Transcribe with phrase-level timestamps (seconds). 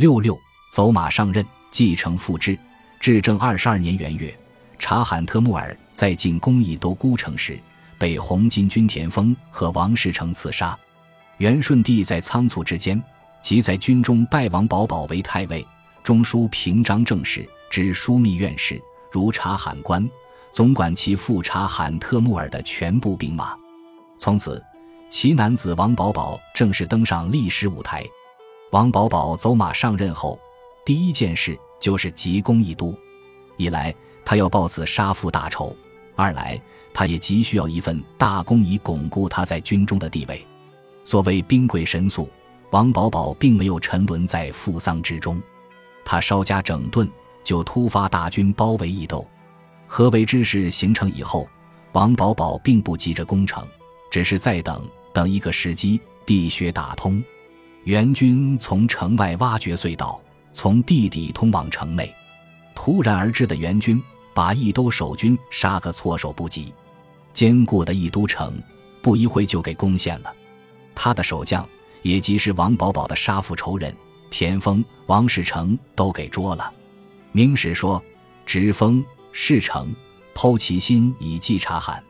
[0.00, 0.40] 六六
[0.72, 2.58] 走马上任，继承父志。
[2.98, 4.34] 至正二十二年元月，
[4.78, 7.60] 察罕特木尔在进攻义都孤城时，
[7.98, 10.74] 被红巾军田丰和王世成刺杀。
[11.36, 13.02] 元顺帝在仓促之间，
[13.42, 15.62] 即在军中拜王保保为太尉，
[16.02, 18.80] 中书平章政事，知枢密院事，
[19.12, 20.08] 如察罕官，
[20.50, 23.54] 总管其父察罕特木尔的全部兵马。
[24.18, 24.64] 从此，
[25.10, 28.02] 其男子王保保正式登上历史舞台。
[28.70, 30.38] 王保保走马上任后，
[30.84, 32.94] 第一件事就是急攻义都。
[33.56, 33.92] 一来，
[34.24, 35.74] 他要报此杀父大仇；
[36.14, 36.60] 二来，
[36.94, 40.46] 他也急需要一份大功，以巩固他在军中的地位。
[41.04, 42.30] 所谓兵贵神速，
[42.70, 45.42] 王保保并没有沉沦在负丧之中，
[46.04, 47.10] 他稍加整顿，
[47.42, 49.26] 就突发大军包围义斗。
[49.88, 51.48] 合围之势形成以后，
[51.90, 53.66] 王保保并不急着攻城，
[54.12, 54.80] 只是在等
[55.12, 57.20] 等一个时机，地穴打通。
[57.84, 60.20] 援军从城外挖掘隧道，
[60.52, 62.14] 从地底通往城内。
[62.74, 64.02] 突然而至的援军
[64.34, 66.72] 把义都守军杀个措手不及，
[67.32, 68.60] 坚固的义都城
[69.02, 70.34] 不一会就给攻陷了。
[70.94, 71.66] 他的守将
[72.02, 73.94] 也即是王保保的杀父仇人
[74.28, 76.72] 田丰、王士成都给捉了。
[77.32, 78.02] 明史说
[78.44, 79.94] ：“直封事成，
[80.34, 82.02] 剖其心以祭察罕。”